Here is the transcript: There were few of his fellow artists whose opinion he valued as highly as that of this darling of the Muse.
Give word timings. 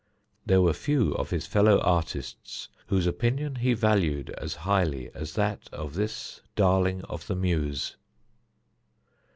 There 0.47 0.63
were 0.63 0.73
few 0.73 1.11
of 1.13 1.29
his 1.29 1.45
fellow 1.45 1.77
artists 1.81 2.69
whose 2.87 3.05
opinion 3.05 3.57
he 3.57 3.75
valued 3.75 4.31
as 4.31 4.55
highly 4.55 5.11
as 5.13 5.33
that 5.35 5.69
of 5.71 5.93
this 5.93 6.41
darling 6.55 7.03
of 7.03 7.27
the 7.27 7.35
Muse. 7.35 7.95